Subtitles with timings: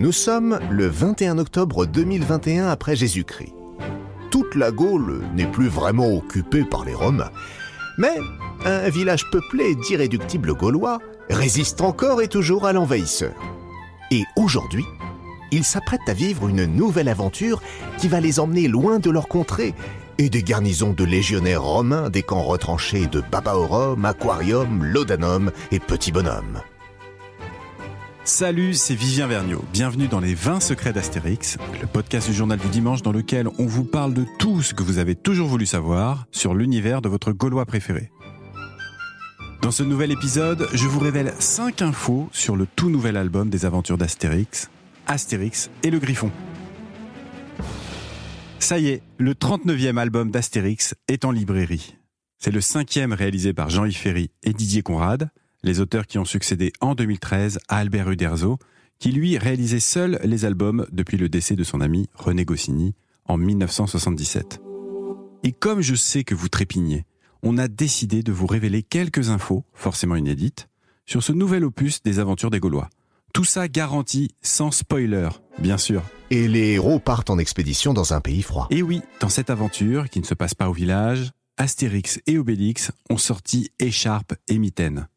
[0.00, 3.52] Nous sommes le 21 octobre 2021 après Jésus-Christ.
[4.30, 7.30] Toute la Gaule n'est plus vraiment occupée par les Romains,
[7.98, 8.16] mais
[8.64, 13.34] un village peuplé d'irréductibles Gaulois résiste encore et toujours à l'envahisseur.
[14.10, 14.86] Et aujourd'hui,
[15.50, 17.60] ils s'apprêtent à vivre une nouvelle aventure
[17.98, 19.74] qui va les emmener loin de leur contrée
[20.16, 26.10] et des garnisons de légionnaires romains des camps retranchés de Babaorum, Aquarium, Laudanum et Petit
[26.10, 26.62] Bonhomme.
[28.32, 29.64] Salut, c'est Vivien Vergniaud.
[29.72, 33.66] Bienvenue dans les 20 secrets d'Astérix, le podcast du journal du dimanche dans lequel on
[33.66, 37.32] vous parle de tout ce que vous avez toujours voulu savoir sur l'univers de votre
[37.32, 38.12] Gaulois préféré.
[39.62, 43.66] Dans ce nouvel épisode, je vous révèle 5 infos sur le tout nouvel album des
[43.66, 44.70] aventures d'Astérix,
[45.08, 46.30] Astérix et le Griffon.
[48.60, 51.96] Ça y est, le 39e album d'Astérix est en librairie.
[52.38, 55.30] C'est le cinquième réalisé par Jean-Yves Ferry et Didier Conrad,
[55.62, 58.58] les auteurs qui ont succédé en 2013 à Albert Uderzo,
[58.98, 62.94] qui lui réalisait seul les albums depuis le décès de son ami René Goscinny
[63.26, 64.60] en 1977.
[65.42, 67.06] Et comme je sais que vous trépignez,
[67.42, 70.68] on a décidé de vous révéler quelques infos, forcément inédites,
[71.06, 72.90] sur ce nouvel opus des aventures des Gaulois.
[73.32, 76.02] Tout ça garanti sans spoiler, bien sûr.
[76.30, 78.66] Et les héros partent en expédition dans un pays froid.
[78.70, 82.90] Et oui, dans cette aventure, qui ne se passe pas au village, Astérix et Obélix
[83.08, 85.08] ont sorti écharpe et mitaine.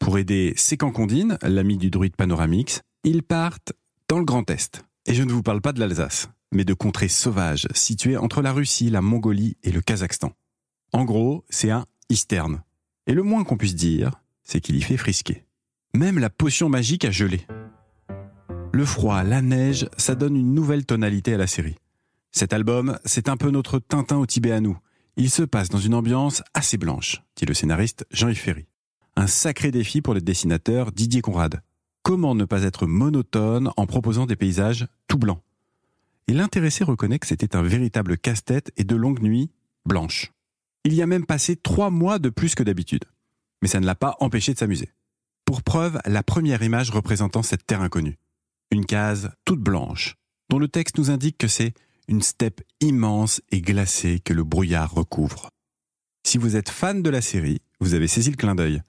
[0.00, 3.74] Pour aider Sécancondine, l'ami du druide Panoramix, ils partent
[4.08, 4.82] dans le Grand Est.
[5.06, 8.52] Et je ne vous parle pas de l'Alsace, mais de contrées sauvages situées entre la
[8.52, 10.32] Russie, la Mongolie et le Kazakhstan.
[10.92, 12.62] En gros, c'est un Eastern.
[13.06, 15.44] Et le moins qu'on puisse dire, c'est qu'il y fait frisquer.
[15.94, 17.46] Même la potion magique a gelé.
[18.72, 21.76] Le froid, la neige, ça donne une nouvelle tonalité à la série.
[22.32, 24.78] Cet album, c'est un peu notre Tintin au Tibet à nous.
[25.16, 28.66] Il se passe dans une ambiance assez blanche, dit le scénariste Jean-Yves Ferry.
[29.16, 31.62] Un sacré défi pour le dessinateur Didier Conrad.
[32.02, 35.42] Comment ne pas être monotone en proposant des paysages tout blancs?
[36.28, 39.50] Et l'intéressé reconnaît que c'était un véritable casse-tête et de longues nuits
[39.84, 40.32] blanches.
[40.84, 43.04] Il y a même passé trois mois de plus que d'habitude.
[43.62, 44.90] Mais ça ne l'a pas empêché de s'amuser.
[45.44, 48.18] Pour preuve, la première image représentant cette terre inconnue.
[48.70, 50.16] Une case toute blanche,
[50.48, 51.74] dont le texte nous indique que c'est
[52.08, 55.50] une steppe immense et glacée que le brouillard recouvre.
[56.24, 58.82] Si vous êtes fan de la série, vous avez saisi le clin d'œil.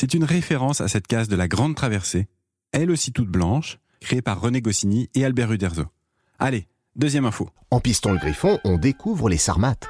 [0.00, 2.28] C'est une référence à cette case de la Grande Traversée,
[2.70, 5.86] elle aussi toute blanche, créée par René Goscinny et Albert Uderzo.
[6.38, 7.50] Allez, deuxième info.
[7.72, 9.88] En piston le griffon, on découvre les sarmates.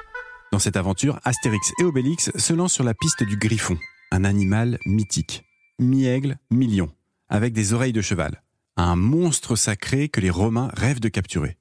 [0.51, 3.77] Dans cette aventure, Astérix et Obélix se lancent sur la piste du griffon,
[4.09, 5.43] un animal mythique.
[5.77, 6.91] Mi-aigle, mi-lion,
[7.29, 8.41] avec des oreilles de cheval.
[8.77, 11.55] Un monstre sacré que les Romains rêvent de capturer.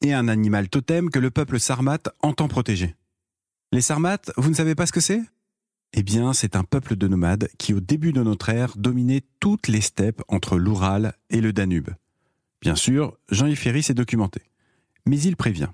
[0.00, 2.96] Et un animal totem que le peuple sarmate entend protéger.
[3.70, 5.22] Les Sarmates, vous ne savez pas ce que c'est?
[5.94, 9.68] Eh bien, c'est un peuple de nomades qui, au début de notre ère, dominait toutes
[9.68, 11.90] les steppes entre l'Oural et le Danube.
[12.60, 14.42] Bien sûr, Jean-Yves Ferry s'est documenté.
[15.06, 15.70] Mais il prévient.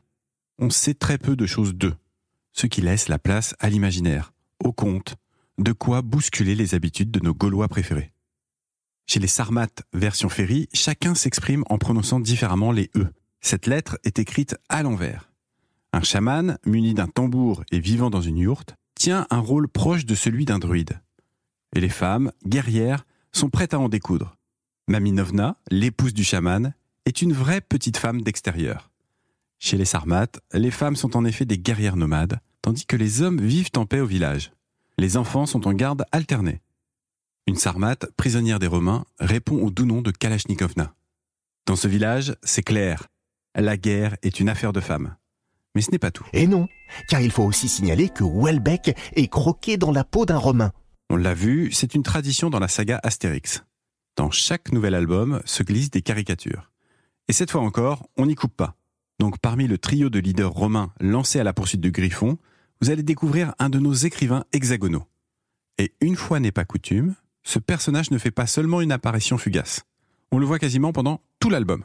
[0.58, 1.94] On sait très peu de choses d'eux
[2.52, 4.32] ce qui laisse la place à l'imaginaire,
[4.62, 5.16] au conte,
[5.58, 8.12] de quoi bousculer les habitudes de nos Gaulois préférés.
[9.06, 13.06] Chez les Sarmates version Ferry, chacun s'exprime en prononçant différemment les E.
[13.40, 15.30] Cette lettre est écrite à l'envers.
[15.92, 20.14] Un chaman, muni d'un tambour et vivant dans une yourte, tient un rôle proche de
[20.14, 21.00] celui d'un druide.
[21.74, 24.36] Et les femmes, guerrières, sont prêtes à en découdre.
[24.88, 26.74] Maminovna, l'épouse du chaman,
[27.06, 28.90] est une vraie petite femme d'extérieur.
[29.58, 33.40] Chez les Sarmates, les femmes sont en effet des guerrières nomades, tandis que les hommes
[33.40, 34.52] vivent en paix au village.
[34.98, 36.60] Les enfants sont en garde alternée.
[37.46, 40.94] Une Sarmate, prisonnière des Romains, répond au doux nom de Kalachnikovna.
[41.64, 43.06] Dans ce village, c'est clair.
[43.54, 45.16] La guerre est une affaire de femmes.
[45.74, 46.26] Mais ce n'est pas tout.
[46.32, 46.68] Et non,
[47.08, 50.72] car il faut aussi signaler que Welbeck est croqué dans la peau d'un Romain.
[51.10, 53.64] On l'a vu, c'est une tradition dans la saga Astérix.
[54.16, 56.70] Dans chaque nouvel album se glissent des caricatures.
[57.28, 58.76] Et cette fois encore, on n'y coupe pas.
[59.18, 62.38] Donc parmi le trio de leaders romains lancés à la poursuite du Griffon,
[62.80, 65.04] vous allez découvrir un de nos écrivains hexagonaux.
[65.78, 69.82] Et une fois n'est pas coutume, ce personnage ne fait pas seulement une apparition fugace.
[70.32, 71.84] On le voit quasiment pendant tout l'album.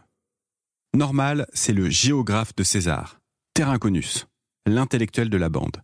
[0.93, 3.19] Normal, c'est le géographe de César,
[3.55, 4.27] Terraconus,
[4.65, 5.81] l'intellectuel de la bande.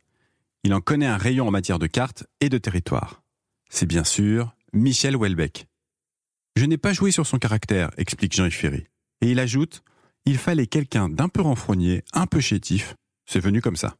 [0.65, 3.23] Il en connaît un rayon en matière de cartes et de territoire.
[3.69, 5.68] C'est bien sûr Michel Houellebecq.
[6.57, 8.83] Je n'ai pas joué sur son caractère, explique Jean-Yves Ferry.
[9.21, 9.83] Et il ajoute
[10.25, 12.95] il fallait quelqu'un d'un peu renfrogné, un peu chétif.
[13.25, 13.95] C'est venu comme ça.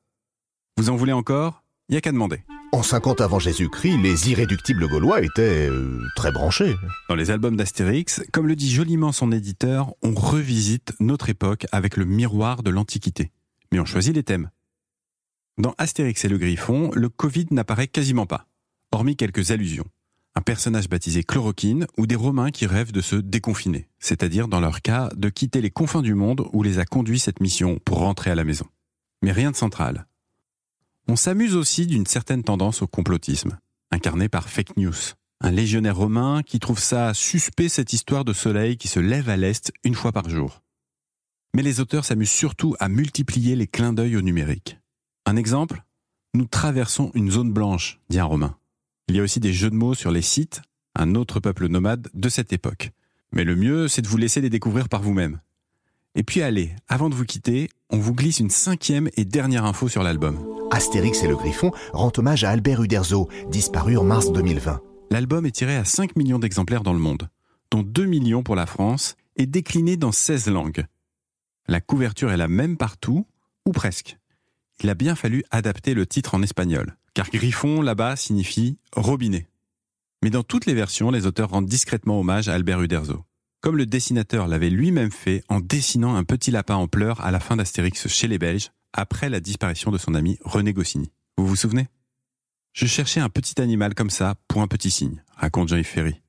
[0.76, 1.64] Vous en voulez encore?
[1.88, 2.44] Il y a qu'à demander.
[2.74, 6.76] En 50 avant Jésus-Christ, les irréductibles gaulois étaient euh, très branchés.
[7.08, 11.96] Dans les albums d'Astérix, comme le dit joliment son éditeur, on revisite notre époque avec
[11.96, 13.32] le miroir de l'Antiquité.
[13.72, 14.50] Mais on choisit les thèmes.
[15.58, 18.48] Dans Astérix et le Griffon, le Covid n'apparaît quasiment pas,
[18.92, 19.88] hormis quelques allusions.
[20.36, 24.82] un personnage baptisé Chloroquine ou des Romains qui rêvent de se déconfiner, c'est-à-dire dans leur
[24.82, 28.32] cas de quitter les confins du monde où les a conduits cette mission pour rentrer
[28.32, 28.66] à la maison.
[29.22, 30.08] Mais rien de central.
[31.08, 33.60] On s'amuse aussi d'une certaine tendance au complotisme,
[33.92, 34.94] incarnée par fake news,
[35.42, 39.36] un légionnaire romain qui trouve ça suspect cette histoire de soleil qui se lève à
[39.36, 40.62] l'est une fois par jour.
[41.54, 44.80] Mais les auteurs s'amusent surtout à multiplier les clins d'œil au numérique.
[45.26, 45.84] Un exemple
[46.34, 48.56] Nous traversons une zone blanche, dit un romain.
[49.10, 50.62] Il y a aussi des jeux de mots sur les sites,
[50.96, 52.92] un autre peuple nomade de cette époque.
[53.34, 55.42] Mais le mieux, c'est de vous laisser les découvrir par vous-même.
[56.16, 59.88] Et puis allez, avant de vous quitter, on vous glisse une cinquième et dernière info
[59.88, 60.40] sur l'album.
[60.72, 64.82] Astérix et le Griffon rend hommage à Albert Uderzo, disparu en mars 2020.
[65.10, 67.30] L'album est tiré à 5 millions d'exemplaires dans le monde,
[67.72, 70.86] dont 2 millions pour la France, et décliné dans 16 langues.
[71.68, 73.28] La couverture est la même partout,
[73.66, 74.18] ou presque.
[74.82, 79.48] Il a bien fallu adapter le titre en espagnol, car Griffon là-bas signifie robinet.
[80.24, 83.26] Mais dans toutes les versions, les auteurs rendent discrètement hommage à Albert Uderzo
[83.62, 87.40] comme le dessinateur l'avait lui-même fait en dessinant un petit lapin en pleurs à la
[87.40, 91.12] fin d'Astérix chez les Belges, après la disparition de son ami René Goscinny.
[91.38, 91.88] Vous vous souvenez?
[92.74, 96.21] Je cherchais un petit animal comme ça pour un petit signe, raconte Jean-Yves Ferry.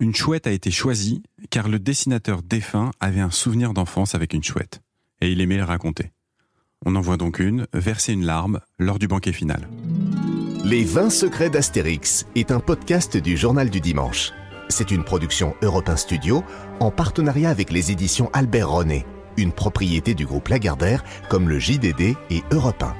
[0.00, 4.42] Une chouette a été choisie car le dessinateur défunt avait un souvenir d'enfance avec une
[4.42, 4.80] chouette,
[5.20, 6.12] et il aimait le raconter.
[6.86, 9.68] On en voit donc une verser une larme lors du banquet final.
[10.64, 14.32] Les 20 secrets d'Astérix est un podcast du Journal du Dimanche.
[14.70, 16.44] C'est une production Europe Studio
[16.80, 19.04] en partenariat avec les éditions Albert René,
[19.36, 22.94] une propriété du groupe Lagardère comme le JDD et Europe 1.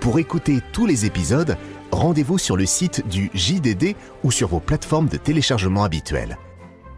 [0.00, 1.58] Pour écouter tous les épisodes,
[1.92, 3.94] rendez-vous sur le site du JDD
[4.24, 6.38] ou sur vos plateformes de téléchargement habituelles.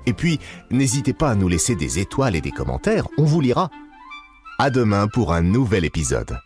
[0.07, 0.41] Et puis,
[0.71, 3.71] n'hésitez pas à nous laisser des étoiles et des commentaires, on vous lira.
[4.59, 6.39] À demain pour un nouvel épisode.